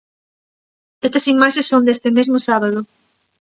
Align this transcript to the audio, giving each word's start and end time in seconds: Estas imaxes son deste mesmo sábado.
Estas 1.07 1.27
imaxes 1.33 1.69
son 1.71 1.81
deste 1.87 2.09
mesmo 2.17 2.37
sábado. 2.47 2.79